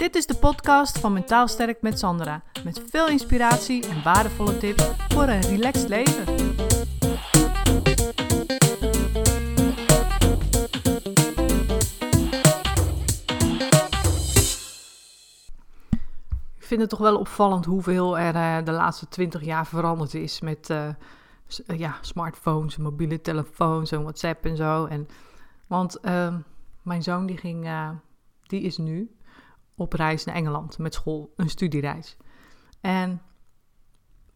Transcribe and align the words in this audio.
Dit 0.00 0.14
is 0.14 0.26
de 0.26 0.34
podcast 0.34 0.98
van 0.98 1.12
Mentaal 1.12 1.48
Sterk 1.48 1.82
met 1.82 1.98
Sandra. 1.98 2.42
Met 2.64 2.82
veel 2.90 3.08
inspiratie 3.08 3.88
en 3.88 4.02
waardevolle 4.02 4.58
tips 4.58 4.90
voor 5.08 5.22
een 5.22 5.40
relaxed 5.40 5.88
leven. 5.88 6.22
Ik 16.58 16.66
vind 16.66 16.80
het 16.80 16.90
toch 16.90 16.98
wel 16.98 17.18
opvallend 17.18 17.64
hoeveel 17.64 18.18
er 18.18 18.34
uh, 18.34 18.64
de 18.64 18.72
laatste 18.72 19.08
twintig 19.08 19.44
jaar 19.44 19.66
veranderd 19.66 20.14
is 20.14 20.40
met 20.40 20.70
uh, 20.70 20.88
ja, 21.66 21.98
smartphones, 22.00 22.76
mobiele 22.76 23.20
telefoons 23.20 23.92
en 23.92 24.02
WhatsApp 24.02 24.44
en 24.44 24.56
zo. 24.56 24.84
En, 24.84 25.08
want 25.66 25.98
uh, 26.02 26.34
mijn 26.82 27.02
zoon 27.02 27.26
die 27.26 27.36
ging, 27.36 27.70
die 28.46 28.60
is 28.60 28.78
nu 28.78 29.10
op 29.80 29.92
reis 29.92 30.24
naar 30.24 30.34
Engeland 30.34 30.78
met 30.78 30.94
school, 30.94 31.32
een 31.36 31.50
studiereis. 31.50 32.16
En 32.80 33.22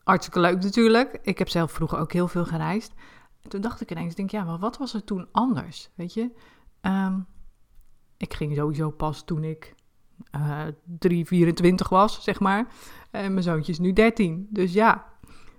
hartstikke 0.04 0.40
leuk 0.40 0.62
natuurlijk. 0.62 1.18
Ik 1.22 1.38
heb 1.38 1.48
zelf 1.48 1.72
vroeger 1.72 1.98
ook 1.98 2.12
heel 2.12 2.28
veel 2.28 2.44
gereisd. 2.44 2.92
En 3.40 3.50
toen 3.50 3.60
dacht 3.60 3.80
ik 3.80 3.90
ineens, 3.90 4.14
denk, 4.14 4.30
ja, 4.30 4.44
maar 4.44 4.58
wat 4.58 4.78
was 4.78 4.94
er 4.94 5.04
toen 5.04 5.28
anders? 5.32 5.90
Weet 5.94 6.14
je, 6.14 6.30
um, 6.82 7.26
ik 8.16 8.34
ging 8.34 8.56
sowieso 8.56 8.90
pas 8.90 9.24
toen 9.24 9.44
ik 9.44 9.74
uh, 10.36 10.62
3, 10.98 11.26
24 11.26 11.88
was, 11.88 12.22
zeg 12.22 12.40
maar. 12.40 12.66
En 13.10 13.32
mijn 13.32 13.44
zoontje 13.44 13.72
is 13.72 13.78
nu 13.78 13.92
13. 13.92 14.46
Dus 14.50 14.72
ja, 14.72 15.06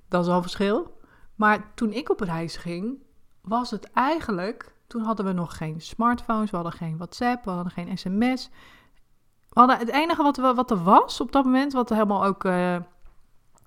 dat 0.07 0.25
is 0.25 0.31
al 0.31 0.41
verschil. 0.41 0.97
Maar 1.35 1.71
toen 1.75 1.91
ik 1.91 2.09
op 2.09 2.19
reis 2.19 2.57
ging, 2.57 2.97
was 3.41 3.71
het 3.71 3.91
eigenlijk. 3.91 4.73
Toen 4.87 5.01
hadden 5.01 5.25
we 5.25 5.31
nog 5.31 5.57
geen 5.57 5.81
smartphones, 5.81 6.49
we 6.49 6.55
hadden 6.55 6.73
geen 6.73 6.97
WhatsApp, 6.97 7.45
we 7.45 7.51
hadden 7.51 7.71
geen 7.71 7.97
sms. 7.97 8.49
Het 9.63 9.89
enige 9.89 10.23
wat, 10.23 10.37
wat 10.37 10.71
er 10.71 10.83
was 10.83 11.21
op 11.21 11.31
dat 11.31 11.43
moment, 11.43 11.73
wat 11.73 11.89
helemaal 11.89 12.25
ook 12.25 12.43
uh, 12.43 12.77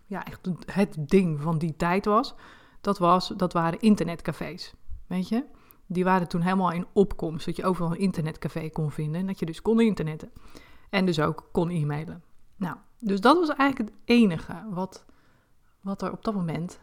ja, 0.06 0.24
echt 0.24 0.48
het 0.66 0.96
ding 0.98 1.40
van 1.42 1.58
die 1.58 1.76
tijd 1.76 2.04
was, 2.04 2.34
dat, 2.80 2.98
was, 2.98 3.28
dat 3.36 3.52
waren 3.52 3.80
internetcafés. 3.80 4.74
Weet 5.06 5.28
je? 5.28 5.44
Die 5.86 6.04
waren 6.04 6.28
toen 6.28 6.40
helemaal 6.40 6.72
in 6.72 6.86
opkomst, 6.92 7.46
dat 7.46 7.56
je 7.56 7.64
overal 7.64 7.90
een 7.90 7.98
internetcafé 7.98 8.70
kon 8.70 8.90
vinden 8.90 9.20
en 9.20 9.26
dat 9.26 9.38
je 9.38 9.46
dus 9.46 9.62
kon 9.62 9.80
internetten. 9.80 10.32
En 10.90 11.06
dus 11.06 11.20
ook 11.20 11.48
kon 11.52 11.70
e-mailen. 11.70 12.22
Nou, 12.56 12.76
dus 12.98 13.20
dat 13.20 13.38
was 13.38 13.56
eigenlijk 13.56 13.90
het 13.90 13.98
enige 14.04 14.64
wat, 14.70 15.04
wat 15.80 16.02
er 16.02 16.12
op 16.12 16.24
dat 16.24 16.34
moment 16.34 16.80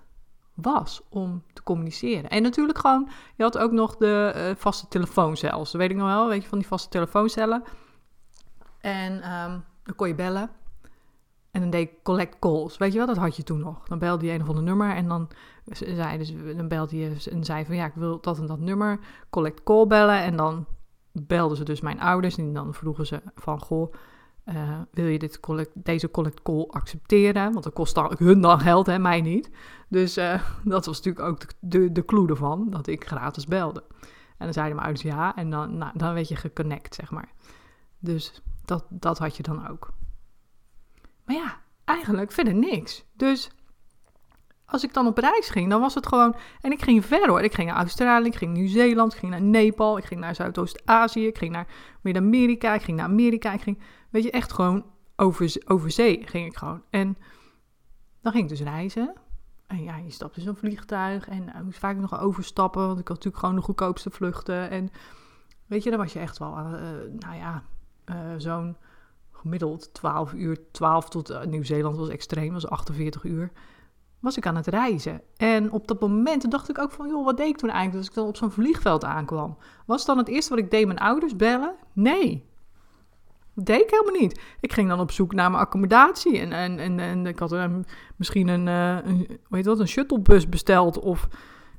was 0.53 1.01
om 1.09 1.43
te 1.53 1.63
communiceren. 1.63 2.29
En 2.29 2.41
natuurlijk 2.41 2.77
gewoon, 2.77 3.09
je 3.35 3.43
had 3.43 3.57
ook 3.57 3.71
nog 3.71 3.95
de 3.95 4.33
uh, 4.35 4.55
vaste 4.61 4.87
telefooncellen. 4.87 5.57
Dat 5.57 5.71
weet 5.71 5.89
ik 5.89 5.95
nog 5.95 6.07
wel, 6.07 6.27
weet 6.27 6.43
je, 6.43 6.49
van 6.49 6.57
die 6.57 6.67
vaste 6.67 6.89
telefooncellen. 6.89 7.63
En 8.85 9.13
um, 9.13 9.63
dan 9.83 9.95
kon 9.95 10.07
je 10.07 10.15
bellen. 10.15 10.49
En 11.51 11.61
dan 11.61 11.69
deed 11.69 11.89
ik 11.89 12.03
collect 12.03 12.39
calls. 12.39 12.77
Weet 12.77 12.91
je 12.91 12.97
wel, 12.97 13.07
dat 13.07 13.17
had 13.17 13.35
je 13.35 13.43
toen 13.43 13.59
nog. 13.59 13.87
Dan 13.87 13.99
belde 13.99 14.25
je 14.25 14.31
een 14.31 14.41
of 14.41 14.47
ander 14.47 14.63
nummer 14.63 14.95
en 14.95 15.07
dan, 15.07 15.29
zei, 15.65 16.17
dus, 16.17 16.33
dan 16.55 16.67
belde 16.67 16.97
je 16.97 17.29
en 17.31 17.43
zei 17.43 17.65
van 17.65 17.75
ja, 17.75 17.85
ik 17.85 17.93
wil 17.95 18.21
dat 18.21 18.39
en 18.39 18.45
dat 18.45 18.59
nummer, 18.59 18.99
collect 19.29 19.63
call 19.63 19.87
bellen. 19.87 20.21
En 20.21 20.35
dan 20.35 20.65
belden 21.11 21.57
ze 21.57 21.63
dus 21.63 21.81
mijn 21.81 21.99
ouders 21.99 22.37
en 22.37 22.53
dan 22.53 22.73
vroegen 22.73 23.05
ze 23.05 23.21
van 23.35 23.59
goh, 23.59 23.93
uh, 24.45 24.79
wil 24.91 25.05
je 25.05 25.19
dit 25.19 25.39
collect, 25.39 25.71
deze 25.73 26.11
collect 26.11 26.41
call 26.41 26.67
accepteren? 26.69 27.51
Want 27.51 27.63
dat 27.63 27.73
kost 27.73 27.95
dan, 27.95 28.15
hun 28.17 28.41
dan 28.41 28.59
geld, 28.59 28.85
hè, 28.85 28.99
mij 28.99 29.21
niet. 29.21 29.49
Dus 29.89 30.17
uh, 30.17 30.41
dat 30.63 30.85
was 30.85 30.97
natuurlijk 30.97 31.25
ook 31.25 31.39
de, 31.39 31.47
de, 31.59 31.91
de 31.91 32.05
clue 32.05 32.29
ervan, 32.29 32.69
dat 32.69 32.87
ik 32.87 33.07
gratis 33.07 33.45
belde. 33.45 33.83
En 34.37 34.45
dan 34.45 34.53
zeiden 34.53 34.75
mijn 34.75 34.87
ouders 34.87 35.07
ja 35.07 35.35
en 35.35 35.49
dan, 35.49 35.77
nou, 35.77 35.91
dan 35.95 36.13
werd 36.13 36.27
je 36.27 36.35
geconnect, 36.35 36.95
zeg 36.95 37.11
maar. 37.11 37.31
Dus 37.99 38.41
dat, 38.67 38.85
dat 38.89 39.17
had 39.17 39.37
je 39.37 39.43
dan 39.43 39.67
ook. 39.67 39.93
Maar 41.25 41.35
ja, 41.35 41.57
eigenlijk 41.83 42.31
verder 42.31 42.53
niks. 42.53 43.05
Dus 43.13 43.51
als 44.65 44.83
ik 44.83 44.93
dan 44.93 45.07
op 45.07 45.17
reis 45.17 45.49
ging, 45.49 45.69
dan 45.69 45.81
was 45.81 45.93
het 45.93 46.07
gewoon. 46.07 46.35
En 46.61 46.71
ik 46.71 46.81
ging 46.81 47.05
ver 47.05 47.27
hoor. 47.27 47.41
Ik 47.41 47.53
ging 47.53 47.67
naar 47.67 47.77
Australië, 47.77 48.27
ik 48.27 48.35
ging 48.35 48.51
naar 48.51 48.61
Nieuw-Zeeland, 48.61 49.13
ik 49.13 49.19
ging 49.19 49.31
naar 49.31 49.41
Nepal, 49.41 49.97
ik 49.97 50.05
ging 50.05 50.19
naar 50.19 50.35
Zuidoost-Azië, 50.35 51.27
ik 51.27 51.37
ging 51.37 51.51
naar 51.51 51.67
Midden-Amerika, 52.01 52.73
ik 52.73 52.81
ging 52.81 52.97
naar 52.97 53.05
Amerika. 53.05 53.53
Ik 53.53 53.61
ging, 53.61 53.79
weet 54.09 54.23
je, 54.23 54.31
echt 54.31 54.53
gewoon 54.53 54.85
over, 55.15 55.61
over 55.65 55.91
zee 55.91 56.21
ging 56.25 56.45
ik 56.45 56.57
gewoon. 56.57 56.83
En 56.89 57.17
dan 58.21 58.31
ging 58.31 58.43
ik 58.43 58.49
dus 58.49 58.61
reizen. 58.61 59.13
En 59.67 59.83
ja, 59.83 59.97
je 59.97 60.11
stapt 60.11 60.37
in 60.37 60.43
zo'n 60.43 60.55
vliegtuig 60.55 61.27
en 61.27 61.47
ik 61.47 61.63
moest 61.63 61.79
vaak 61.79 61.97
nog 61.97 62.19
overstappen, 62.19 62.87
want 62.87 62.99
ik 62.99 63.07
had 63.07 63.15
natuurlijk 63.15 63.43
gewoon 63.43 63.55
de 63.55 63.65
goedkoopste 63.65 64.09
vluchten. 64.09 64.69
En 64.69 64.89
weet 65.65 65.83
je, 65.83 65.89
dan 65.89 65.99
was 65.99 66.13
je 66.13 66.19
echt 66.19 66.37
wel, 66.37 66.57
uh, 66.57 66.63
nou 67.19 67.35
ja, 67.35 67.63
uh, 68.09 68.15
zo'n 68.37 68.77
gemiddeld 69.31 69.93
12 69.93 70.33
uur, 70.33 70.57
12 70.71 71.09
tot 71.09 71.31
uh, 71.31 71.43
Nieuw-Zeeland 71.43 71.97
was 71.97 72.09
extreem, 72.09 72.53
was 72.53 72.67
48 72.67 73.23
uur, 73.23 73.51
was 74.19 74.37
ik 74.37 74.45
aan 74.47 74.55
het 74.55 74.67
reizen. 74.67 75.21
En 75.37 75.71
op 75.71 75.87
dat 75.87 75.99
moment 76.01 76.51
dacht 76.51 76.69
ik 76.69 76.79
ook 76.79 76.91
van, 76.91 77.07
joh, 77.07 77.25
wat 77.25 77.37
deed 77.37 77.47
ik 77.47 77.57
toen 77.57 77.69
eigenlijk 77.69 77.97
als 77.97 78.07
ik 78.07 78.13
dan 78.13 78.27
op 78.27 78.35
zo'n 78.35 78.51
vliegveld 78.51 79.03
aankwam? 79.03 79.57
Was 79.85 80.05
dan 80.05 80.17
het 80.17 80.27
eerste 80.27 80.49
wat 80.49 80.63
ik 80.63 80.71
deed 80.71 80.85
mijn 80.85 80.99
ouders 80.99 81.35
bellen? 81.35 81.75
Nee. 81.93 82.45
Dat 83.53 83.65
deed 83.65 83.81
ik 83.81 83.89
helemaal 83.89 84.21
niet. 84.21 84.41
Ik 84.59 84.73
ging 84.73 84.89
dan 84.89 84.99
op 84.99 85.11
zoek 85.11 85.33
naar 85.33 85.51
mijn 85.51 85.63
accommodatie. 85.63 86.39
En, 86.39 86.51
en, 86.51 86.79
en, 86.79 86.99
en 86.99 87.25
ik 87.25 87.39
had 87.39 87.51
een, 87.51 87.85
misschien 88.15 88.47
een, 88.47 88.67
een, 88.67 89.25
hoe 89.27 89.57
heet 89.57 89.63
dat, 89.63 89.79
een 89.79 89.87
shuttlebus 89.87 90.49
besteld 90.49 90.99
of 90.99 91.27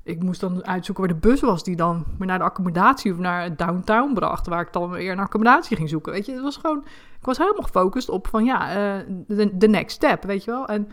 ik 0.06 0.22
moest 0.22 0.40
dan 0.40 0.66
uitzoeken 0.66 1.04
waar 1.04 1.14
de 1.14 1.28
bus 1.28 1.40
was 1.40 1.64
die 1.64 1.76
dan 1.76 2.04
me 2.18 2.26
naar 2.26 2.38
de 2.38 2.44
accommodatie 2.44 3.12
of 3.12 3.18
naar 3.18 3.56
downtown 3.56 4.12
bracht. 4.14 4.46
Waar 4.46 4.60
ik 4.60 4.72
dan 4.72 4.90
weer 4.90 5.12
een 5.12 5.18
accommodatie 5.18 5.76
ging 5.76 5.88
zoeken. 5.88 6.12
Weet 6.12 6.26
je, 6.26 6.32
het 6.32 6.42
was 6.42 6.56
gewoon. 6.56 6.84
Ik 7.18 7.24
was 7.24 7.38
helemaal 7.38 7.62
gefocust 7.62 8.08
op 8.08 8.26
van 8.26 8.44
ja, 8.44 8.58
de, 9.08 9.56
de 9.56 9.68
next 9.68 9.96
step, 9.96 10.22
weet 10.22 10.44
je 10.44 10.50
wel. 10.50 10.66
En 10.66 10.88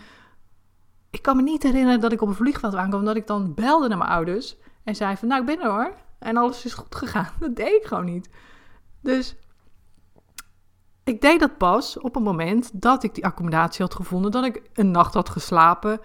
ik 1.10 1.22
kan 1.22 1.36
me 1.36 1.42
niet 1.42 1.64
herinneren 1.64 2.00
dat 2.00 2.12
ik 2.12 2.22
op 2.22 2.28
een 2.28 2.34
vliegveld 2.34 2.76
aankwam. 2.76 3.06
Dat 3.06 3.16
ik 3.16 3.28
dan 3.28 3.54
belde 3.54 3.88
naar 3.88 3.98
mijn 3.98 4.10
ouders. 4.10 4.58
En 4.84 4.96
zei 4.96 5.18
van 5.18 5.28
nou, 5.28 5.42
ik 5.42 5.48
ben 5.48 5.62
er 5.62 5.72
hoor. 5.72 5.94
En 6.20 6.38
alles 6.38 6.66
is 6.66 6.74
goed 6.74 6.96
gegaan. 6.96 7.30
Dat 7.40 7.56
deed 7.56 7.74
ik 7.82 7.86
gewoon 7.86 8.06
niet. 8.06 8.30
Dus 9.02 9.36
ik 11.04 11.22
deed 11.22 11.40
dat 11.40 11.58
pas 11.58 12.00
op 12.00 12.14
het 12.16 12.24
moment 12.24 12.82
dat 12.82 13.04
ik 13.04 13.16
die 13.16 13.26
accommodatie 13.26 13.86
had 13.86 13.96
gevonden. 13.96 14.32
Dat 14.32 14.46
ik 14.46 14.62
een 14.74 14.92
nacht 14.92 15.14
had 15.14 15.30
geslapen. 15.30 16.00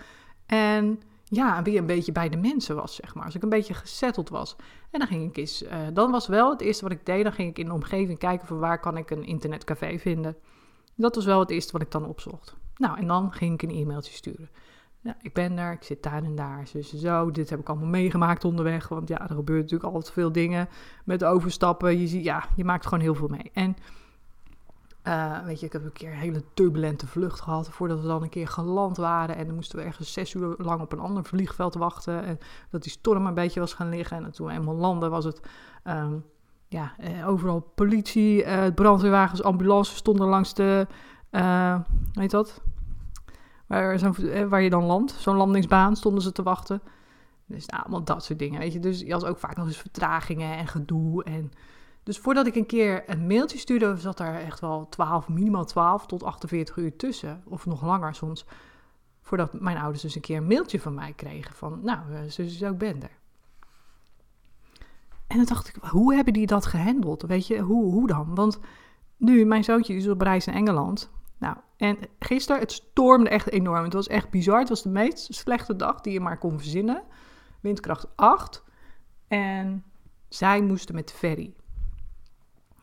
En 0.47 1.01
ja, 1.31 1.62
weer 1.62 1.78
een 1.78 1.87
beetje 1.87 2.12
bij 2.12 2.28
de 2.28 2.37
mensen 2.37 2.77
was, 2.77 2.94
zeg 2.94 3.15
maar. 3.15 3.25
Als 3.25 3.34
ik 3.34 3.43
een 3.43 3.49
beetje 3.49 3.75
gesetteld 3.75 4.28
was. 4.28 4.56
En 4.91 4.99
dan 4.99 5.09
ging 5.09 5.28
ik 5.28 5.37
eens, 5.37 5.62
uh, 5.62 5.71
dan 5.93 6.11
was 6.11 6.27
wel 6.27 6.50
het 6.50 6.61
eerste 6.61 6.83
wat 6.83 6.93
ik 6.93 7.06
deed, 7.06 7.22
dan 7.22 7.33
ging 7.33 7.49
ik 7.49 7.59
in 7.59 7.66
de 7.66 7.72
omgeving 7.72 8.19
kijken 8.19 8.47
voor 8.47 8.59
waar 8.59 8.81
kan 8.81 8.97
ik 8.97 9.11
een 9.11 9.25
internetcafé 9.25 9.99
vinden. 9.99 10.37
Dat 10.94 11.15
was 11.15 11.25
wel 11.25 11.41
het 11.41 11.50
eerste 11.50 11.72
wat 11.72 11.83
ik 11.83 11.91
dan 11.91 12.06
opzocht. 12.06 12.56
Nou, 12.77 12.99
en 12.99 13.06
dan 13.06 13.33
ging 13.33 13.55
ik 13.55 13.62
een 13.62 13.77
e-mailtje 13.77 14.12
sturen. 14.12 14.49
Ja, 15.00 15.17
ik 15.21 15.33
ben 15.33 15.56
daar, 15.56 15.72
ik 15.72 15.83
zit 15.83 16.03
daar 16.03 16.22
en 16.22 16.34
daar, 16.34 16.67
zo, 16.67 16.81
zo. 16.81 17.31
Dit 17.31 17.50
heb 17.50 17.61
ik 17.61 17.69
allemaal 17.69 17.88
meegemaakt 17.88 18.44
onderweg, 18.44 18.88
want 18.88 19.09
ja, 19.09 19.21
er 19.28 19.34
gebeurt 19.34 19.62
natuurlijk 19.62 19.94
altijd 19.94 20.12
veel 20.12 20.33
dingen 20.33 20.69
met 21.05 21.25
overstappen. 21.25 22.00
Je 22.00 22.06
ziet, 22.06 22.25
ja, 22.25 22.44
je 22.56 22.65
maakt 22.65 22.84
gewoon 22.84 23.00
heel 23.00 23.15
veel 23.15 23.28
mee. 23.28 23.50
En 23.53 23.77
uh, 25.09 25.45
weet 25.45 25.61
je, 25.61 25.67
ik 25.67 25.73
heb 25.73 25.85
een 25.85 25.93
keer 25.93 26.11
een 26.11 26.19
hele 26.19 26.43
turbulente 26.55 27.07
vlucht 27.07 27.41
gehad 27.41 27.69
voordat 27.69 28.01
we 28.01 28.07
dan 28.07 28.23
een 28.23 28.29
keer 28.29 28.49
geland 28.49 28.97
waren. 28.97 29.37
En 29.37 29.47
dan 29.47 29.55
moesten 29.55 29.79
we 29.79 29.85
ergens 29.85 30.13
zes 30.13 30.35
uur 30.35 30.55
lang 30.59 30.81
op 30.81 30.93
een 30.93 30.99
ander 30.99 31.25
vliegveld 31.25 31.75
wachten. 31.75 32.25
En 32.25 32.39
dat 32.71 32.83
die 32.83 32.93
storm 32.93 33.27
een 33.27 33.35
beetje 33.35 33.61
was 33.61 33.75
gaan 33.75 33.89
liggen. 33.89 34.25
En 34.25 34.33
toen 34.33 34.47
we 34.47 34.53
eenmaal 34.53 34.75
landen 34.75 35.11
was 35.11 35.25
het, 35.25 35.41
um, 35.85 36.25
ja, 36.69 36.95
uh, 37.01 37.29
overal 37.29 37.61
politie, 37.75 38.45
uh, 38.45 38.67
brandweerwagens, 38.75 39.43
ambulances 39.43 39.97
stonden 39.97 40.29
langs 40.29 40.55
de, 40.55 40.87
weet 42.13 42.31
dat? 42.31 42.63
Waar, 43.67 43.99
zo, 43.99 44.13
waar 44.49 44.63
je 44.63 44.71
dan 44.71 44.85
landt, 44.85 45.13
zo'n 45.13 45.37
landingsbaan, 45.37 45.97
stonden 45.97 46.23
ze 46.23 46.33
te 46.33 46.43
wachten. 46.43 46.83
Dus 47.47 47.67
nou, 47.67 47.83
allemaal 47.83 48.05
dat 48.05 48.25
soort 48.25 48.39
dingen, 48.39 48.61
weet 48.61 48.73
je. 48.73 48.81
Dus 48.81 49.01
je 49.01 49.13
had 49.13 49.25
ook 49.25 49.39
vaak 49.39 49.57
nog 49.57 49.67
eens 49.67 49.77
vertragingen 49.77 50.57
en 50.57 50.67
gedoe 50.67 51.25
en... 51.25 51.53
Dus 52.09 52.19
voordat 52.19 52.47
ik 52.47 52.55
een 52.55 52.67
keer 52.67 53.11
een 53.11 53.27
mailtje 53.27 53.59
stuurde, 53.59 53.97
zat 53.97 54.17
daar 54.17 54.41
echt 54.41 54.61
wel 54.61 54.89
12, 54.89 55.29
minimaal 55.29 55.65
12 55.65 56.07
tot 56.07 56.23
48 56.23 56.77
uur 56.77 56.97
tussen. 56.97 57.43
Of 57.44 57.67
nog 57.67 57.82
langer 57.82 58.15
soms. 58.15 58.47
Voordat 59.23 59.61
mijn 59.61 59.77
ouders 59.77 60.03
dus 60.03 60.15
een 60.15 60.21
keer 60.21 60.37
een 60.37 60.47
mailtje 60.47 60.81
van 60.81 60.94
mij 60.94 61.12
kregen. 61.12 61.55
Van, 61.55 61.81
nou, 61.82 62.29
zo, 62.29 62.44
zo 62.44 62.71
ik 62.71 62.79
ben 62.79 63.03
er. 63.03 63.19
En 65.27 65.37
dan 65.37 65.44
dacht 65.44 65.69
ik, 65.69 65.75
hoe 65.82 66.15
hebben 66.15 66.32
die 66.32 66.47
dat 66.47 66.67
gehandeld? 66.67 67.23
Weet 67.23 67.47
je, 67.47 67.59
hoe, 67.59 67.93
hoe 67.93 68.06
dan? 68.06 68.35
Want 68.35 68.59
nu, 69.17 69.44
mijn 69.44 69.65
zoontje 69.65 69.94
is 69.94 70.09
op 70.09 70.21
reis 70.21 70.44
naar 70.44 70.55
Engeland. 70.55 71.11
Nou, 71.38 71.56
en 71.77 71.99
gisteren, 72.19 72.61
het 72.61 72.73
stormde 72.73 73.31
echt 73.31 73.50
enorm. 73.50 73.85
Het 73.85 73.93
was 73.93 74.06
echt 74.06 74.31
bizar. 74.31 74.59
Het 74.59 74.69
was 74.69 74.82
de 74.82 74.88
meest 74.88 75.35
slechte 75.35 75.77
dag 75.77 76.00
die 76.00 76.12
je 76.12 76.21
maar 76.21 76.38
kon 76.38 76.59
verzinnen. 76.59 77.03
Windkracht 77.61 78.06
8. 78.17 78.65
En 79.27 79.85
zij 80.29 80.62
moesten 80.62 80.94
met 80.94 81.09
de 81.09 81.15
ferry. 81.15 81.56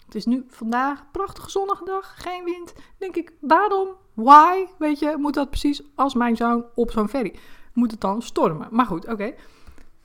Het 0.05 0.15
is 0.15 0.25
nu 0.25 0.45
vandaag 0.47 1.11
prachtige 1.11 1.49
zonnige 1.49 1.85
dag, 1.85 2.13
geen 2.21 2.43
wind. 2.43 2.73
Denk 2.97 3.15
ik, 3.15 3.33
waarom? 3.39 3.87
Why? 4.13 4.65
Weet 4.77 4.99
je, 4.99 5.15
moet 5.17 5.33
dat 5.33 5.49
precies 5.49 5.81
als 5.95 6.13
mijn 6.13 6.35
zoon 6.35 6.65
op 6.75 6.91
zo'n 6.91 7.09
ferry? 7.09 7.35
Moet 7.73 7.91
het 7.91 8.01
dan 8.01 8.21
stormen? 8.21 8.67
Maar 8.71 8.85
goed, 8.85 9.07
oké. 9.07 9.33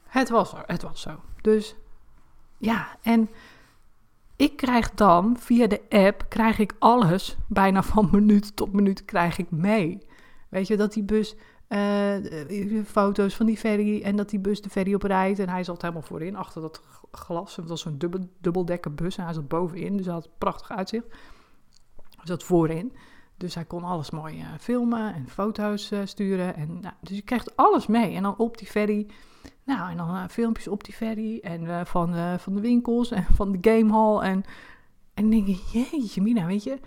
Het 0.06 0.28
was 0.28 0.52
er, 0.52 0.62
het 0.66 0.82
was 0.82 1.00
zo. 1.00 1.10
Dus 1.40 1.76
ja, 2.58 2.96
en 3.02 3.30
ik 4.36 4.56
krijg 4.56 4.90
dan 4.90 5.36
via 5.38 5.66
de 5.66 5.80
app, 5.88 6.24
krijg 6.28 6.58
ik 6.58 6.74
alles, 6.78 7.36
bijna 7.48 7.82
van 7.82 8.08
minuut 8.12 8.56
tot 8.56 8.72
minuut, 8.72 9.04
krijg 9.04 9.38
ik 9.38 9.50
mee. 9.50 9.98
Weet 10.48 10.66
je, 10.66 10.76
dat 10.76 10.92
die 10.92 11.02
bus, 11.02 11.36
uh, 11.70 12.84
foto's 12.84 13.34
van 13.34 13.46
die 13.46 13.56
ferry 13.56 14.02
en 14.02 14.16
dat 14.16 14.30
die 14.30 14.38
bus 14.38 14.62
de 14.62 14.70
ferry 14.70 14.94
oprijdt. 14.94 15.38
En 15.38 15.48
hij 15.48 15.64
zat 15.64 15.82
helemaal 15.82 16.02
voorin, 16.02 16.36
achter 16.36 16.62
dat 16.62 16.82
glas. 17.10 17.56
Het 17.56 17.68
was 17.68 17.80
zo'n 17.80 17.98
dubbel, 17.98 18.20
dubbeldekker 18.38 18.94
bus 18.94 19.16
en 19.16 19.24
hij 19.24 19.32
zat 19.32 19.48
bovenin, 19.48 19.96
dus 19.96 20.06
hij 20.06 20.14
had 20.14 20.28
prachtig 20.38 20.70
uitzicht. 20.70 21.06
Hij 22.16 22.26
zat 22.26 22.42
voorin. 22.42 22.92
Dus 23.36 23.54
hij 23.54 23.64
kon 23.64 23.84
alles 23.84 24.10
mooi 24.10 24.38
uh, 24.38 24.46
filmen 24.58 25.14
en 25.14 25.28
foto's 25.28 25.92
sturen. 26.04 26.54
En, 26.54 26.80
nou, 26.80 26.94
dus 27.00 27.16
je 27.16 27.22
krijgt 27.22 27.56
alles 27.56 27.86
mee. 27.86 28.14
En 28.14 28.22
dan 28.22 28.36
op 28.36 28.58
die 28.58 28.68
ferry 28.68 29.06
nou, 29.64 29.90
en 29.90 29.96
dan 29.96 30.30
filmpjes 30.30 30.68
op 30.68 30.84
die 30.84 30.94
ferry 30.94 31.38
en 31.38 31.86
van, 31.86 32.38
van 32.38 32.54
de 32.54 32.60
winkels 32.60 33.10
en 33.10 33.26
van 33.34 33.52
de 33.52 33.58
gamehall. 33.70 34.20
En, 34.20 34.44
en 35.14 35.22
dan 35.22 35.30
denk 35.30 35.46
je, 35.46 35.60
jeetje 35.72 36.22
mina, 36.22 36.46
weet 36.46 36.62
je, 36.62 36.78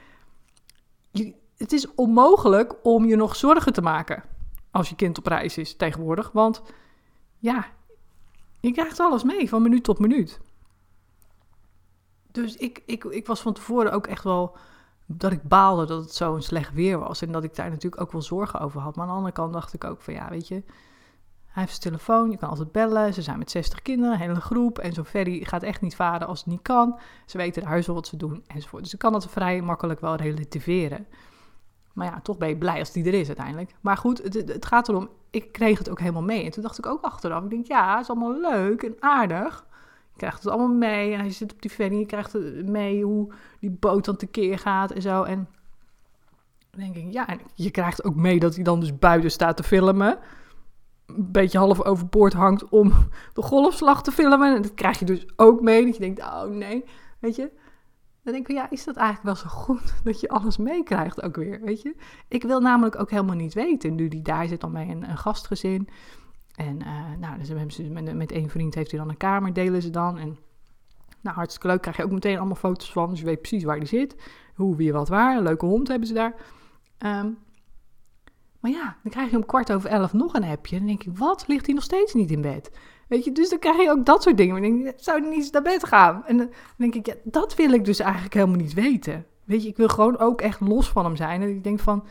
je, 1.11 1.33
het 1.57 1.73
is 1.73 1.95
onmogelijk 1.95 2.75
om 2.85 3.05
je 3.05 3.15
nog 3.15 3.35
zorgen 3.35 3.73
te 3.73 3.81
maken 3.81 4.23
als 4.73 4.89
je 4.89 4.95
kind 4.95 5.17
op 5.17 5.25
reis 5.25 5.57
is 5.57 5.75
tegenwoordig. 5.75 6.31
Want 6.31 6.61
ja, 7.39 7.65
je 8.59 8.71
krijgt 8.71 8.99
alles 8.99 9.23
mee 9.23 9.49
van 9.49 9.61
minuut 9.61 9.83
tot 9.83 9.99
minuut. 9.99 10.39
Dus 12.31 12.55
ik, 12.55 12.81
ik, 12.85 13.03
ik 13.03 13.27
was 13.27 13.41
van 13.41 13.53
tevoren 13.53 13.91
ook 13.91 14.07
echt 14.07 14.23
wel 14.23 14.57
dat 15.05 15.31
ik 15.31 15.43
baalde 15.43 15.85
dat 15.85 16.03
het 16.03 16.13
zo'n 16.13 16.41
slecht 16.41 16.73
weer 16.73 16.99
was. 16.99 17.21
En 17.21 17.31
dat 17.31 17.43
ik 17.43 17.55
daar 17.55 17.69
natuurlijk 17.69 18.01
ook 18.01 18.11
wel 18.11 18.21
zorgen 18.21 18.59
over 18.59 18.81
had. 18.81 18.95
Maar 18.95 19.05
aan 19.05 19.11
de 19.11 19.17
andere 19.17 19.33
kant 19.33 19.53
dacht 19.53 19.73
ik 19.73 19.83
ook 19.83 20.01
van 20.01 20.13
ja, 20.13 20.29
weet 20.29 20.47
je, 20.47 20.63
hij 21.45 21.63
heeft 21.63 21.81
zijn 21.81 21.93
telefoon, 21.93 22.31
je 22.31 22.37
kan 22.37 22.49
altijd 22.49 22.71
bellen. 22.71 23.13
Ze 23.13 23.21
zijn 23.21 23.37
met 23.37 23.51
60 23.51 23.81
kinderen, 23.81 24.13
een 24.13 24.19
hele 24.19 24.41
groep. 24.41 24.79
En 24.79 24.93
zo'n 24.93 25.05
ferry 25.05 25.43
gaat 25.43 25.63
echt 25.63 25.81
niet 25.81 25.95
varen 25.95 26.27
als 26.27 26.39
het 26.39 26.47
niet 26.47 26.61
kan. 26.61 26.99
Ze 27.25 27.37
weten 27.37 27.63
de 27.63 27.83
wel 27.85 27.95
wat 27.95 28.07
ze 28.07 28.17
doen 28.17 28.43
enzovoort. 28.47 28.83
Dus 28.83 28.93
ik 28.93 28.99
kan 28.99 29.11
dat 29.11 29.29
vrij 29.29 29.61
makkelijk 29.61 29.99
wel 29.99 30.15
relativeren. 30.15 31.07
Maar 31.93 32.07
ja, 32.07 32.19
toch 32.21 32.37
ben 32.37 32.49
je 32.49 32.57
blij 32.57 32.79
als 32.79 32.91
die 32.91 33.05
er 33.05 33.13
is 33.13 33.27
uiteindelijk. 33.27 33.75
Maar 33.81 33.97
goed, 33.97 34.23
het, 34.23 34.33
het, 34.33 34.65
gaat 34.65 34.89
erom, 34.89 35.09
ik 35.29 35.51
kreeg 35.51 35.77
het 35.77 35.89
ook 35.89 35.99
helemaal 35.99 36.21
mee. 36.21 36.43
En 36.43 36.51
toen 36.51 36.63
dacht 36.63 36.77
ik 36.77 36.85
ook 36.85 37.03
achteraf, 37.03 37.43
ik 37.43 37.49
denk, 37.49 37.67
ja, 37.67 37.91
het 37.91 38.01
is 38.01 38.09
allemaal 38.09 38.39
leuk 38.39 38.83
en 38.83 38.95
aardig. 38.99 39.65
Je 40.11 40.19
krijgt 40.19 40.43
het 40.43 40.51
allemaal 40.51 40.77
mee 40.77 41.13
en 41.13 41.25
je 41.25 41.31
zit 41.31 41.53
op 41.53 41.61
die 41.61 41.71
ferry, 41.71 41.99
je 41.99 42.05
krijgt 42.05 42.33
het 42.33 42.67
mee 42.67 43.03
hoe 43.03 43.33
die 43.59 43.71
boot 43.71 44.05
dan 44.05 44.15
tekeer 44.15 44.59
gaat 44.59 44.91
en 44.91 45.01
zo. 45.01 45.23
En 45.23 45.47
denk 46.69 46.95
ik, 46.95 47.11
ja, 47.11 47.27
en 47.27 47.39
je 47.53 47.71
krijgt 47.71 48.03
ook 48.03 48.15
mee 48.15 48.39
dat 48.39 48.55
hij 48.55 48.63
dan 48.63 48.79
dus 48.79 48.99
buiten 48.99 49.31
staat 49.31 49.57
te 49.57 49.63
filmen 49.63 50.19
een 51.05 51.31
beetje 51.31 51.57
half 51.57 51.83
overboord 51.83 52.33
hangt 52.33 52.69
om 52.69 52.93
de 53.33 53.41
golfslag 53.41 54.03
te 54.03 54.11
filmen. 54.11 54.55
En 54.55 54.61
dat 54.61 54.73
krijg 54.73 54.99
je 54.99 55.05
dus 55.05 55.25
ook 55.35 55.61
mee. 55.61 55.85
Dat 55.85 55.95
je 55.95 56.01
denkt, 56.01 56.21
oh 56.21 56.43
nee, 56.43 56.83
weet 57.19 57.35
je. 57.35 57.51
Dan 58.23 58.33
denk 58.33 58.47
ik, 58.47 58.55
ja, 58.55 58.69
is 58.69 58.83
dat 58.83 58.95
eigenlijk 58.95 59.25
wel 59.25 59.51
zo 59.51 59.57
goed 59.57 59.93
dat 60.03 60.19
je 60.19 60.29
alles 60.29 60.57
meekrijgt 60.57 61.21
ook 61.21 61.35
weer, 61.35 61.61
weet 61.61 61.81
je. 61.81 61.95
Ik 62.27 62.43
wil 62.43 62.59
namelijk 62.59 62.99
ook 62.99 63.09
helemaal 63.09 63.35
niet 63.35 63.53
weten, 63.53 63.95
nu 63.95 64.07
die 64.07 64.21
daar 64.21 64.47
zit 64.47 64.61
dan 64.61 64.71
bij 64.71 64.89
een, 64.89 65.09
een 65.09 65.17
gastgezin. 65.17 65.87
En 66.55 66.79
uh, 66.79 67.17
nou, 67.19 67.37
dus 67.37 67.47
hebben 67.47 67.71
ze 67.71 67.83
met, 67.83 68.15
met 68.15 68.31
één 68.31 68.49
vriend 68.49 68.75
heeft 68.75 68.91
hij 68.91 68.99
dan 68.99 69.09
een 69.09 69.17
kamer, 69.17 69.53
delen 69.53 69.81
ze 69.81 69.89
dan. 69.89 70.17
En 70.17 70.37
nou, 71.21 71.35
hartstikke 71.35 71.67
leuk, 71.67 71.81
krijg 71.81 71.97
je 71.97 72.03
ook 72.03 72.11
meteen 72.11 72.37
allemaal 72.37 72.55
foto's 72.55 72.91
van. 72.91 73.09
Dus 73.09 73.19
je 73.19 73.25
weet 73.25 73.41
precies 73.41 73.63
waar 73.63 73.79
die 73.79 73.87
zit, 73.87 74.15
hoe, 74.55 74.75
wie, 74.75 74.93
wat, 74.93 75.07
waar. 75.07 75.37
Een 75.37 75.43
leuke 75.43 75.65
hond 75.65 75.87
hebben 75.87 76.07
ze 76.07 76.13
daar. 76.13 76.35
Um, 76.99 77.37
maar 78.59 78.71
ja, 78.71 78.97
dan 79.03 79.11
krijg 79.11 79.31
je 79.31 79.37
om 79.37 79.45
kwart 79.45 79.71
over 79.71 79.89
elf 79.89 80.13
nog 80.13 80.33
een 80.33 80.43
appje. 80.43 80.77
Dan 80.77 80.87
denk 80.87 81.03
ik, 81.03 81.17
wat? 81.17 81.47
Ligt 81.47 81.65
hij 81.65 81.75
nog 81.75 81.83
steeds 81.83 82.13
niet 82.13 82.31
in 82.31 82.41
bed? 82.41 82.71
Weet 83.13 83.23
je, 83.23 83.31
dus 83.31 83.49
dan 83.49 83.59
krijg 83.59 83.81
je 83.81 83.89
ook 83.89 84.05
dat 84.05 84.23
soort 84.23 84.37
dingen. 84.37 84.61
Dan 84.61 84.71
denk 84.71 84.87
ik, 84.87 84.93
zou 84.97 85.19
hij 85.19 85.29
niet 85.29 85.37
eens 85.37 85.51
naar 85.51 85.61
bed 85.61 85.85
gaan? 85.85 86.23
En 86.25 86.37
dan 86.37 86.49
denk 86.77 86.95
ik, 86.95 87.05
ja, 87.05 87.13
dat 87.23 87.55
wil 87.55 87.71
ik 87.71 87.85
dus 87.85 87.99
eigenlijk 87.99 88.33
helemaal 88.33 88.57
niet 88.57 88.73
weten. 88.73 89.25
Weet 89.43 89.63
je, 89.63 89.69
ik 89.69 89.77
wil 89.77 89.87
gewoon 89.87 90.17
ook 90.17 90.41
echt 90.41 90.59
los 90.59 90.89
van 90.89 91.05
hem 91.05 91.15
zijn. 91.15 91.41
En 91.41 91.49
ik 91.49 91.63
denk 91.63 91.79
van, 91.79 92.03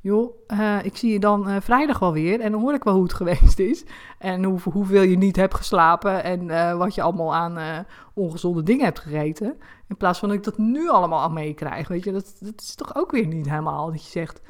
joh, 0.00 0.34
uh, 0.48 0.84
ik 0.84 0.96
zie 0.96 1.12
je 1.12 1.18
dan 1.18 1.48
uh, 1.48 1.56
vrijdag 1.60 1.98
wel 1.98 2.12
weer. 2.12 2.40
En 2.40 2.52
dan 2.52 2.60
hoor 2.60 2.74
ik 2.74 2.84
wel 2.84 2.94
hoe 2.94 3.02
het 3.02 3.12
geweest 3.22 3.58
is. 3.58 3.84
En 4.18 4.44
hoe, 4.44 4.60
hoeveel 4.72 5.02
je 5.02 5.16
niet 5.16 5.36
hebt 5.36 5.54
geslapen. 5.54 6.24
En 6.24 6.48
uh, 6.48 6.76
wat 6.76 6.94
je 6.94 7.02
allemaal 7.02 7.34
aan 7.34 7.86
ongezonde 8.14 8.62
dingen 8.62 8.84
hebt 8.84 8.98
gegeten. 9.00 9.58
In 9.88 9.96
plaats 9.96 10.18
van 10.18 10.28
dat 10.28 10.38
ik 10.38 10.44
dat 10.44 10.58
nu 10.58 10.88
allemaal 10.88 11.22
al 11.22 11.30
meekrijg. 11.30 11.88
Weet 11.88 12.04
je, 12.04 12.12
dat, 12.12 12.36
dat 12.40 12.60
is 12.60 12.74
toch 12.74 12.96
ook 12.96 13.10
weer 13.10 13.26
niet 13.26 13.48
helemaal 13.48 13.90
dat 13.90 14.04
je 14.04 14.10
zegt 14.10 14.40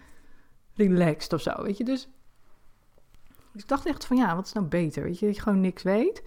relaxed 0.74 1.32
of 1.32 1.40
zo, 1.40 1.62
weet 1.62 1.76
je. 1.76 1.84
Dus 1.84 2.08
ik 3.56 3.68
dacht 3.68 3.86
echt 3.86 4.06
van 4.06 4.16
ja, 4.16 4.34
wat 4.34 4.46
is 4.46 4.52
nou 4.52 4.66
beter, 4.66 5.02
weet 5.02 5.18
je. 5.18 5.26
Dat 5.26 5.36
je 5.36 5.42
gewoon 5.42 5.60
niks 5.60 5.82
weet 5.82 6.22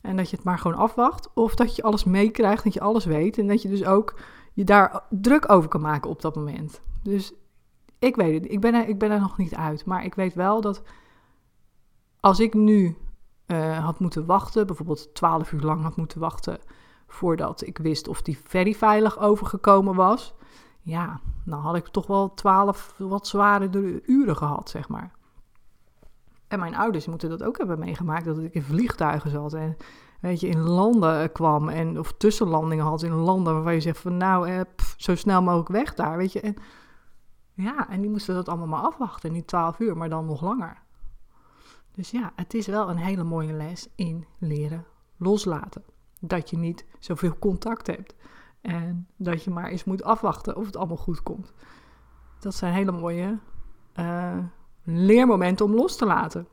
en 0.00 0.16
dat 0.16 0.30
je 0.30 0.36
het 0.36 0.44
maar 0.44 0.58
gewoon 0.58 0.76
afwacht. 0.76 1.28
Of 1.34 1.54
dat 1.54 1.76
je 1.76 1.82
alles 1.82 2.04
meekrijgt, 2.04 2.64
dat 2.64 2.74
je 2.74 2.80
alles 2.80 3.04
weet. 3.04 3.38
En 3.38 3.46
dat 3.46 3.62
je 3.62 3.68
dus 3.68 3.84
ook 3.84 4.20
je 4.52 4.64
daar 4.64 5.02
druk 5.10 5.50
over 5.50 5.68
kan 5.68 5.80
maken 5.80 6.10
op 6.10 6.22
dat 6.22 6.34
moment. 6.34 6.80
Dus 7.02 7.32
ik 7.98 8.16
weet 8.16 8.42
het, 8.42 8.52
ik 8.52 8.60
ben 8.60 8.74
er, 8.74 8.88
ik 8.88 8.98
ben 8.98 9.10
er 9.10 9.20
nog 9.20 9.38
niet 9.38 9.54
uit. 9.54 9.84
Maar 9.84 10.04
ik 10.04 10.14
weet 10.14 10.34
wel 10.34 10.60
dat 10.60 10.82
als 12.20 12.40
ik 12.40 12.54
nu 12.54 12.96
uh, 13.46 13.84
had 13.84 13.98
moeten 13.98 14.26
wachten, 14.26 14.66
bijvoorbeeld 14.66 15.14
12 15.14 15.52
uur 15.52 15.60
lang 15.60 15.82
had 15.82 15.96
moeten 15.96 16.20
wachten 16.20 16.58
voordat 17.06 17.66
ik 17.66 17.78
wist 17.78 18.08
of 18.08 18.22
die 18.22 18.36
ferry 18.44 18.74
veilig 18.74 19.18
overgekomen 19.18 19.94
was, 19.94 20.34
ja, 20.80 21.20
dan 21.44 21.60
had 21.60 21.76
ik 21.76 21.88
toch 21.88 22.06
wel 22.06 22.34
twaalf 22.34 22.94
wat 22.98 23.26
zwaardere 23.26 24.02
uren 24.06 24.36
gehad, 24.36 24.70
zeg 24.70 24.88
maar. 24.88 25.12
En 26.52 26.58
mijn 26.58 26.76
ouders 26.76 27.06
moeten 27.06 27.28
dat 27.28 27.42
ook 27.42 27.58
hebben 27.58 27.78
meegemaakt, 27.78 28.24
dat 28.24 28.38
ik 28.38 28.54
in 28.54 28.62
vliegtuigen 28.62 29.30
zat 29.30 29.52
en 29.52 29.76
weet 30.20 30.40
je, 30.40 30.48
in 30.48 30.60
landen 30.60 31.32
kwam 31.32 31.68
en 31.68 31.98
of 31.98 32.12
tussenlandingen 32.12 32.84
had 32.84 33.02
in 33.02 33.12
landen 33.12 33.54
waarvan 33.54 33.74
je 33.74 33.80
zegt 33.80 33.98
van 33.98 34.16
nou, 34.16 34.48
eh, 34.48 34.60
zo 34.96 35.14
snel 35.14 35.42
mogelijk 35.42 35.68
weg 35.68 35.94
daar, 35.94 36.16
weet 36.16 36.32
je. 36.32 36.40
En, 36.40 36.56
ja, 37.54 37.88
en 37.88 38.00
die 38.00 38.10
moesten 38.10 38.34
dat 38.34 38.48
allemaal 38.48 38.66
maar 38.66 38.80
afwachten, 38.80 39.32
niet 39.32 39.46
twaalf 39.46 39.78
uur, 39.78 39.96
maar 39.96 40.08
dan 40.08 40.26
nog 40.26 40.42
langer. 40.42 40.82
Dus 41.94 42.10
ja, 42.10 42.32
het 42.36 42.54
is 42.54 42.66
wel 42.66 42.90
een 42.90 42.96
hele 42.96 43.24
mooie 43.24 43.52
les 43.52 43.88
in 43.94 44.26
leren 44.38 44.84
loslaten. 45.16 45.84
Dat 46.20 46.50
je 46.50 46.56
niet 46.56 46.84
zoveel 46.98 47.38
contact 47.38 47.86
hebt. 47.86 48.14
En 48.60 49.08
dat 49.16 49.44
je 49.44 49.50
maar 49.50 49.68
eens 49.68 49.84
moet 49.84 50.04
afwachten 50.04 50.56
of 50.56 50.66
het 50.66 50.76
allemaal 50.76 50.96
goed 50.96 51.22
komt. 51.22 51.52
Dat 52.38 52.54
zijn 52.54 52.74
hele 52.74 52.92
mooie 52.92 53.38
uh, 53.96 54.38
leermomenten 54.82 55.64
om 55.64 55.74
los 55.74 55.96
te 55.96 56.06
laten. 56.06 56.48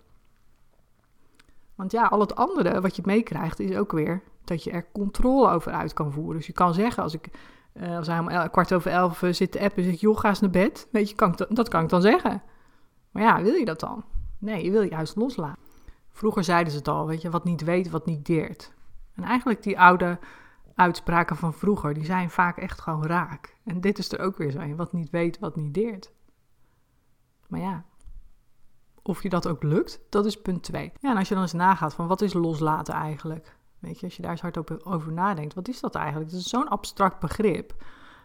Want 1.76 1.92
ja, 1.92 2.06
al 2.06 2.20
het 2.20 2.36
andere 2.36 2.82
wat 2.82 2.96
je 2.96 3.02
meekrijgt 3.06 3.60
is 3.60 3.76
ook 3.76 3.92
weer 3.92 4.24
dat 4.44 4.64
je 4.64 4.72
er 4.72 4.92
controle 4.92 5.50
over 5.50 5.72
uit 5.72 5.94
kan 5.94 6.12
voeren. 6.12 6.38
Dus 6.38 6.48
je 6.48 6.54
kan 6.54 6.74
zeggen, 6.74 7.04
als 7.04 7.14
ik 7.14 7.30
uh, 7.74 7.98
als 7.98 8.08
hij 8.08 8.20
om 8.20 8.50
kwart 8.50 8.74
over 8.74 8.92
elf 8.92 9.22
uh, 9.22 9.34
zit 9.34 9.52
te 9.52 9.60
appen 9.60 9.84
en 9.84 9.90
zeg 9.90 10.00
joh, 10.00 10.18
ga 10.18 10.30
eens 10.30 10.40
naar 10.40 10.50
bed. 10.50 10.88
Weet 10.92 11.10
je, 11.10 11.46
dat 11.50 11.68
kan 11.68 11.84
ik 11.84 11.90
dan 11.90 12.02
zeggen. 12.02 12.42
Maar 13.12 13.24
ja, 13.24 13.42
wil 13.42 13.54
je 13.54 13.66
dat 13.66 13.80
dan? 13.80 14.04
Nee, 14.38 14.64
je 14.64 14.72
wil 14.72 14.82
je 14.82 14.90
juist 14.90 15.16
loslaten. 15.16 15.64
Vroeger 16.10 16.44
zeiden 16.44 16.72
ze 16.72 16.78
het 16.78 16.88
al, 16.88 17.08
weet 17.08 17.22
je, 17.22 17.30
wat 17.30 17.44
niet 17.44 17.64
weet, 17.64 17.90
wat 17.90 18.06
niet 18.06 18.26
deert. 18.26 18.74
En 19.16 19.24
eigenlijk 19.24 19.64
die 19.64 19.80
oude 19.80 20.20
uitspraken 20.76 21.36
van 21.36 21.54
vroeger, 21.54 21.94
die 21.94 22.06
zijn 22.06 22.30
vaak 22.30 22.58
echt 22.58 22.82
gewoon 22.82 23.06
raak. 23.06 23.56
En 23.64 23.82
dit 23.82 23.98
is 23.98 24.12
er 24.12 24.20
ook 24.20 24.38
weer 24.38 24.52
zo 24.52 24.60
een, 24.60 24.76
wat 24.76 24.94
niet 24.94 25.10
weet, 25.10 25.40
wat 25.40 25.56
niet 25.56 25.74
deert. 25.74 26.12
Maar 27.48 27.60
ja, 27.60 27.86
of 29.10 29.24
je 29.24 29.30
dat 29.30 29.48
ook 29.48 29.64
lukt, 29.64 30.00
dat 30.10 30.26
is 30.26 30.42
punt 30.42 30.64
twee. 30.64 30.92
Ja, 31.00 31.12
en 31.12 31.18
als 31.18 31.28
je 31.28 31.34
dan 31.34 31.44
eens 31.44 31.54
nagaat 31.54 31.94
van 31.94 32.08
wat 32.08 32.22
is 32.22 32.34
loslaten 32.34 32.94
eigenlijk? 32.94 33.58
Weet 33.80 34.00
je, 34.00 34.06
als 34.06 34.16
je 34.16 34.22
daar 34.22 34.32
eens 34.32 34.42
hard 34.42 34.86
over 34.86 35.12
nadenkt, 35.12 35.54
wat 35.54 35.68
is 35.68 35.80
dat 35.80 35.96
eigenlijk? 35.96 36.32
Het 36.32 36.40
is 36.40 36.50
zo'n 36.50 36.68
abstract 36.68 37.20
begrip, 37.20 37.84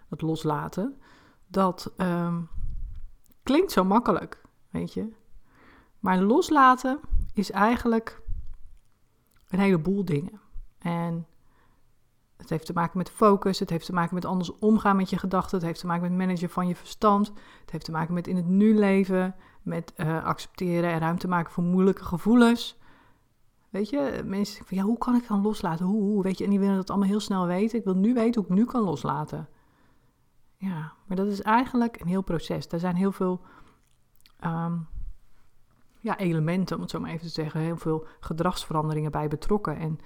dat 0.08 0.22
loslaten, 0.22 1.00
dat 1.46 1.92
um, 1.96 2.48
klinkt 3.42 3.72
zo 3.72 3.84
makkelijk, 3.84 4.42
weet 4.70 4.92
je. 4.92 5.12
Maar 5.98 6.18
loslaten 6.18 7.00
is 7.32 7.50
eigenlijk 7.50 8.22
een 9.48 9.58
heleboel 9.58 10.04
dingen. 10.04 10.40
En 10.78 11.26
het 12.36 12.50
heeft 12.50 12.66
te 12.66 12.72
maken 12.72 12.98
met 12.98 13.10
focus, 13.10 13.58
het 13.58 13.70
heeft 13.70 13.86
te 13.86 13.92
maken 13.92 14.14
met 14.14 14.24
anders 14.24 14.58
omgaan 14.58 14.96
met 14.96 15.10
je 15.10 15.18
gedachten, 15.18 15.58
het 15.58 15.66
heeft 15.66 15.80
te 15.80 15.86
maken 15.86 16.02
met 16.02 16.26
managen 16.26 16.50
van 16.50 16.68
je 16.68 16.76
verstand, 16.76 17.32
het 17.60 17.70
heeft 17.70 17.84
te 17.84 17.92
maken 17.92 18.14
met 18.14 18.26
in 18.26 18.36
het 18.36 18.46
nu 18.46 18.78
leven, 18.78 19.34
met 19.64 19.92
uh, 19.96 20.24
accepteren 20.24 20.90
en 20.90 20.98
ruimte 20.98 21.28
maken 21.28 21.52
voor 21.52 21.64
moeilijke 21.64 22.04
gevoelens. 22.04 22.78
Weet 23.70 23.90
je, 23.90 24.22
mensen 24.24 24.64
van 24.64 24.76
ja, 24.76 24.82
hoe 24.82 24.98
kan 24.98 25.14
ik 25.14 25.28
dan 25.28 25.42
loslaten? 25.42 25.86
Hoe? 25.86 26.22
Weet 26.22 26.38
je, 26.38 26.44
en 26.44 26.50
die 26.50 26.58
willen 26.58 26.76
dat 26.76 26.90
allemaal 26.90 27.08
heel 27.08 27.20
snel 27.20 27.46
weten. 27.46 27.78
Ik 27.78 27.84
wil 27.84 27.96
nu 27.96 28.14
weten 28.14 28.42
hoe 28.42 28.50
ik 28.50 28.56
nu 28.56 28.64
kan 28.64 28.82
loslaten. 28.82 29.48
Ja, 30.56 30.92
maar 31.06 31.16
dat 31.16 31.26
is 31.26 31.42
eigenlijk 31.42 32.00
een 32.00 32.06
heel 32.06 32.22
proces. 32.22 32.68
Daar 32.68 32.80
zijn 32.80 32.96
heel 32.96 33.12
veel 33.12 33.40
um, 34.44 34.86
ja, 36.00 36.18
elementen, 36.18 36.76
om 36.76 36.82
het 36.82 36.90
zo 36.90 37.00
maar 37.00 37.10
even 37.10 37.26
te 37.26 37.32
zeggen, 37.32 37.60
heel 37.60 37.76
veel 37.76 38.06
gedragsveranderingen 38.20 39.10
bij 39.10 39.28
betrokken. 39.28 39.76
En 39.76 40.00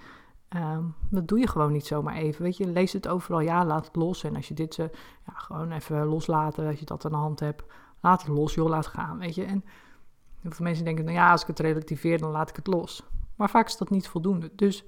Ehm, 0.49 0.85
dat 1.11 1.29
doe 1.29 1.39
je 1.39 1.49
gewoon 1.49 1.73
niet 1.73 1.87
zomaar 1.87 2.15
even. 2.15 2.43
Weet 2.43 2.57
je, 2.57 2.67
lees 2.67 2.93
het 2.93 3.09
overal. 3.09 3.41
Ja, 3.41 3.65
laat 3.65 3.87
het 3.87 3.97
los. 3.97 4.25
En 4.25 4.37
als 4.37 4.49
je 4.49 4.55
dit 4.55 4.79
uh, 4.79 4.87
ja, 5.27 5.33
gewoon 5.33 5.73
even 5.73 6.07
loslaten, 6.07 6.67
als 6.67 6.79
je 6.79 6.85
dat 6.85 7.05
aan 7.05 7.11
de 7.11 7.17
hand 7.17 7.41
hebt, 7.41 7.65
laat 8.01 8.23
het 8.23 8.31
los, 8.31 8.55
joh, 8.55 8.69
laat 8.69 8.87
gaan. 8.87 9.19
Weet 9.19 9.35
je, 9.35 9.45
en 9.45 9.65
heel 10.41 10.51
veel 10.51 10.65
mensen 10.65 10.85
denken, 10.85 11.05
nou 11.05 11.17
ja, 11.17 11.31
als 11.31 11.41
ik 11.41 11.47
het 11.47 11.59
relativeer, 11.59 12.19
dan 12.19 12.31
laat 12.31 12.49
ik 12.49 12.57
het 12.57 12.67
los. 12.67 13.03
Maar 13.37 13.51
vaak 13.51 13.67
is 13.67 13.77
dat 13.77 13.91
niet 13.91 14.09
voldoende. 14.09 14.51
Dus 14.55 14.85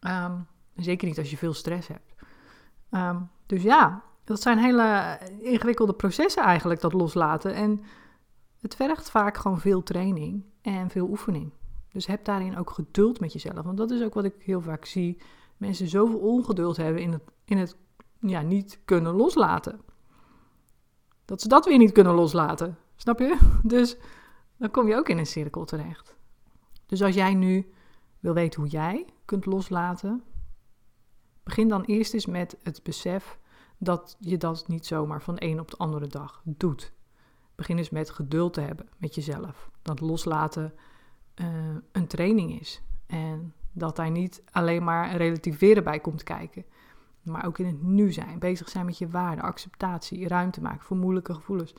um, 0.00 0.46
zeker 0.76 1.08
niet 1.08 1.18
als 1.18 1.30
je 1.30 1.36
veel 1.36 1.52
stress 1.52 1.88
hebt. 1.88 2.14
Ehm, 2.90 3.20
dus 3.46 3.62
ja, 3.62 4.02
dat 4.24 4.42
zijn 4.42 4.58
hele 4.58 5.18
ingewikkelde 5.40 5.92
processen 5.92 6.42
eigenlijk, 6.42 6.80
dat 6.80 6.92
loslaten. 6.92 7.54
En 7.54 7.82
het 8.60 8.74
vergt 8.76 9.10
vaak 9.10 9.36
gewoon 9.36 9.60
veel 9.60 9.82
training 9.82 10.44
en 10.62 10.90
veel 10.90 11.08
oefening. 11.08 11.52
Dus 11.92 12.06
heb 12.06 12.24
daarin 12.24 12.58
ook 12.58 12.70
geduld 12.70 13.20
met 13.20 13.32
jezelf. 13.32 13.64
Want 13.64 13.76
dat 13.76 13.90
is 13.90 14.02
ook 14.02 14.14
wat 14.14 14.24
ik 14.24 14.34
heel 14.38 14.60
vaak 14.60 14.84
zie. 14.84 15.20
Mensen 15.56 15.88
zoveel 15.88 16.18
ongeduld 16.18 16.76
hebben 16.76 17.02
in 17.02 17.12
het, 17.12 17.22
in 17.44 17.58
het 17.58 17.76
ja, 18.20 18.40
niet 18.40 18.80
kunnen 18.84 19.14
loslaten. 19.14 19.80
Dat 21.30 21.40
ze 21.40 21.48
dat 21.48 21.64
weer 21.64 21.78
niet 21.78 21.92
kunnen 21.92 22.14
loslaten. 22.14 22.78
Snap 22.96 23.18
je? 23.18 23.38
Dus 23.62 23.96
dan 24.56 24.70
kom 24.70 24.88
je 24.88 24.96
ook 24.96 25.08
in 25.08 25.18
een 25.18 25.26
cirkel 25.26 25.64
terecht. 25.64 26.14
Dus 26.86 27.02
als 27.02 27.14
jij 27.14 27.34
nu 27.34 27.72
wil 28.20 28.34
weten 28.34 28.60
hoe 28.60 28.70
jij 28.70 29.06
kunt 29.24 29.46
loslaten, 29.46 30.22
begin 31.42 31.68
dan 31.68 31.82
eerst 31.82 32.14
eens 32.14 32.26
met 32.26 32.56
het 32.62 32.82
besef 32.82 33.38
dat 33.78 34.16
je 34.20 34.36
dat 34.36 34.68
niet 34.68 34.86
zomaar 34.86 35.22
van 35.22 35.34
de 35.34 35.44
een 35.44 35.60
op 35.60 35.70
de 35.70 35.76
andere 35.76 36.06
dag 36.06 36.42
doet. 36.44 36.92
Begin 37.54 37.78
eens 37.78 37.90
met 37.90 38.10
geduld 38.10 38.52
te 38.52 38.60
hebben 38.60 38.88
met 38.96 39.14
jezelf. 39.14 39.70
Dat 39.82 40.00
loslaten 40.00 40.74
uh, 41.34 41.46
een 41.92 42.06
training 42.06 42.60
is. 42.60 42.82
En 43.06 43.54
dat 43.72 43.96
daar 43.96 44.10
niet 44.10 44.42
alleen 44.50 44.84
maar 44.84 45.16
relativeren 45.16 45.84
bij 45.84 46.00
komt 46.00 46.22
kijken. 46.22 46.64
Maar 47.30 47.46
ook 47.46 47.58
in 47.58 47.66
het 47.66 47.82
nu 47.82 48.12
zijn. 48.12 48.38
Bezig 48.38 48.68
zijn 48.68 48.86
met 48.86 48.98
je 48.98 49.08
waarde, 49.08 49.42
acceptatie, 49.42 50.28
ruimte 50.28 50.60
maken 50.60 50.84
voor 50.84 50.96
moeilijke 50.96 51.34
gevoelens. 51.34 51.74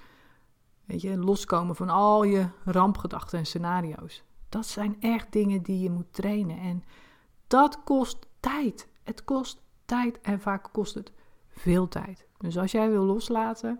Weet 0.85 1.01
je, 1.01 1.17
loskomen 1.17 1.75
van 1.75 1.89
al 1.89 2.23
je 2.23 2.47
rampgedachten 2.63 3.39
en 3.39 3.45
scenario's. 3.45 4.23
Dat 4.49 4.65
zijn 4.65 5.01
echt 5.01 5.31
dingen 5.31 5.61
die 5.61 5.79
je 5.79 5.89
moet 5.89 6.13
trainen. 6.13 6.57
En 6.57 6.83
dat 7.47 7.83
kost 7.83 8.27
tijd. 8.39 8.87
Het 9.03 9.23
kost 9.23 9.61
tijd 9.85 10.21
en 10.21 10.39
vaak 10.39 10.69
kost 10.71 10.93
het 10.93 11.11
veel 11.47 11.87
tijd. 11.87 12.25
Dus 12.37 12.57
als 12.57 12.71
jij 12.71 12.89
wil 12.89 13.03
loslaten, 13.03 13.79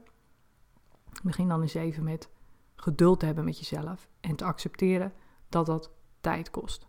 begin 1.24 1.48
dan 1.48 1.62
eens 1.62 1.74
even 1.74 2.04
met 2.04 2.30
geduld 2.75 3.20
te 3.20 3.25
hebben 3.25 3.46
met 3.46 3.60
jezelf 3.60 4.08
en 4.20 4.36
te 4.36 4.46
accepteren 4.46 5.13
dat 5.50 5.66
dat 5.66 5.92
tijd 6.22 6.50
kost. 6.50 6.88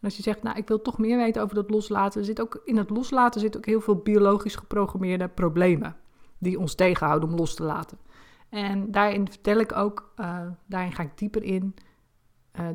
En 0.00 0.06
als 0.06 0.16
je 0.16 0.22
zegt, 0.22 0.42
nou, 0.42 0.56
ik 0.56 0.68
wil 0.68 0.82
toch 0.82 0.98
meer 0.98 1.16
weten 1.16 1.42
over 1.42 1.54
dat 1.54 1.70
loslaten, 1.70 2.24
zit 2.24 2.40
ook 2.40 2.60
in 2.64 2.76
het 2.76 2.90
loslaten 2.90 3.40
zit 3.40 3.56
ook 3.56 3.66
heel 3.66 3.80
veel 3.80 3.96
biologisch 3.96 4.56
geprogrammeerde 4.56 5.28
problemen 5.28 5.96
die 6.38 6.58
ons 6.58 6.74
tegenhouden 6.74 7.28
om 7.28 7.34
los 7.34 7.54
te 7.54 7.62
laten. 7.62 7.98
En 8.48 8.90
daarin 8.90 9.28
vertel 9.28 9.58
ik 9.58 9.76
ook, 9.76 10.12
uh, 10.16 10.46
daarin 10.66 10.92
ga 10.92 11.02
ik 11.02 11.18
dieper 11.18 11.42
in. 11.42 11.74
Uh, 12.60 12.68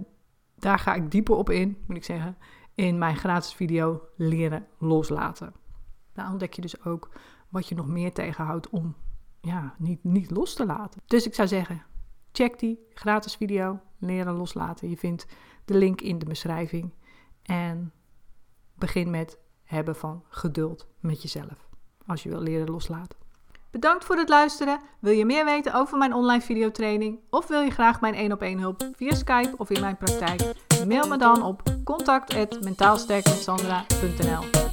daar 0.55 0.79
ga 0.79 0.93
ik 0.93 1.11
dieper 1.11 1.35
op 1.35 1.49
in, 1.49 1.77
moet 1.87 1.97
ik 1.97 2.03
zeggen, 2.03 2.37
in 2.75 2.97
mijn 2.97 3.15
gratis 3.15 3.53
video 3.53 4.01
Leren 4.15 4.67
Loslaten. 4.77 5.53
Daar 6.13 6.31
ontdek 6.31 6.53
je 6.53 6.61
dus 6.61 6.83
ook 6.83 7.09
wat 7.49 7.67
je 7.67 7.75
nog 7.75 7.87
meer 7.87 8.13
tegenhoudt 8.13 8.69
om 8.69 8.95
ja, 9.41 9.75
niet, 9.77 10.03
niet 10.03 10.31
los 10.31 10.53
te 10.53 10.65
laten. 10.65 11.01
Dus 11.05 11.25
ik 11.25 11.33
zou 11.33 11.47
zeggen, 11.47 11.83
check 12.31 12.59
die 12.59 12.79
gratis 12.93 13.35
video 13.35 13.79
Leren 13.97 14.33
Loslaten. 14.33 14.89
Je 14.89 14.97
vindt 14.97 15.27
de 15.65 15.77
link 15.77 16.01
in 16.01 16.19
de 16.19 16.25
beschrijving. 16.25 16.93
En 17.45 17.93
begin 18.75 19.09
met 19.09 19.37
hebben 19.63 19.95
van 19.95 20.23
geduld 20.29 20.87
met 20.99 21.21
jezelf. 21.21 21.67
Als 22.05 22.23
je 22.23 22.29
wil 22.29 22.41
leren 22.41 22.69
loslaten. 22.69 23.17
Bedankt 23.71 24.05
voor 24.05 24.17
het 24.17 24.29
luisteren. 24.29 24.79
Wil 24.99 25.13
je 25.13 25.25
meer 25.25 25.45
weten 25.45 25.73
over 25.73 25.97
mijn 25.97 26.13
online 26.13 26.41
videotraining? 26.41 27.19
Of 27.29 27.47
wil 27.47 27.61
je 27.61 27.71
graag 27.71 28.01
mijn 28.01 28.13
1 28.13 28.31
op 28.31 28.41
1 28.41 28.59
hulp 28.59 28.89
via 28.95 29.15
Skype 29.15 29.53
of 29.57 29.69
in 29.69 29.81
mijn 29.81 29.97
praktijk? 29.97 30.53
Mail 30.87 31.07
me 31.07 31.17
dan 31.17 31.43
op 31.43 31.63
contact.mentaalsterkmetsandra.nl 31.83 34.64